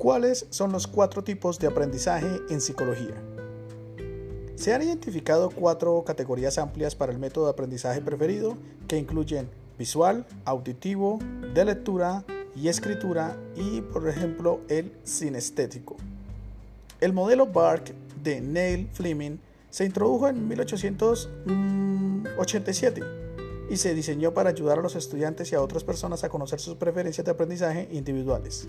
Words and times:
¿Cuáles 0.00 0.46
son 0.48 0.72
los 0.72 0.86
cuatro 0.86 1.22
tipos 1.22 1.58
de 1.58 1.66
aprendizaje 1.66 2.40
en 2.48 2.62
psicología? 2.62 3.22
Se 4.54 4.72
han 4.72 4.80
identificado 4.80 5.50
cuatro 5.50 6.02
categorías 6.06 6.56
amplias 6.56 6.94
para 6.94 7.12
el 7.12 7.18
método 7.18 7.44
de 7.44 7.50
aprendizaje 7.50 8.00
preferido 8.00 8.56
que 8.88 8.96
incluyen 8.96 9.50
visual, 9.78 10.24
auditivo, 10.46 11.18
de 11.52 11.66
lectura 11.66 12.24
y 12.56 12.68
escritura 12.68 13.36
y, 13.54 13.82
por 13.82 14.08
ejemplo, 14.08 14.62
el 14.70 14.90
sinestético. 15.04 15.96
El 16.98 17.12
modelo 17.12 17.44
BARC 17.44 17.92
de 18.22 18.40
Neil 18.40 18.88
Fleming 18.94 19.36
se 19.68 19.84
introdujo 19.84 20.28
en 20.28 20.48
1887 20.48 23.02
y 23.68 23.76
se 23.76 23.94
diseñó 23.94 24.32
para 24.32 24.48
ayudar 24.48 24.78
a 24.78 24.82
los 24.82 24.96
estudiantes 24.96 25.52
y 25.52 25.56
a 25.56 25.60
otras 25.60 25.84
personas 25.84 26.24
a 26.24 26.30
conocer 26.30 26.58
sus 26.58 26.76
preferencias 26.76 27.26
de 27.26 27.32
aprendizaje 27.32 27.86
individuales. 27.92 28.66